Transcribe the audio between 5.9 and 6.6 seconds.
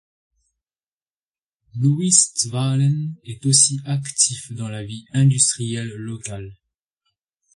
locale.